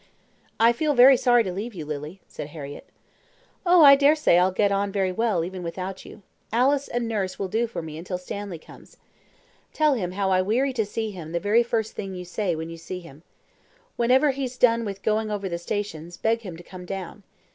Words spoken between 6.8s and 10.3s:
and nurse will do for me until Stanley comes. Tell him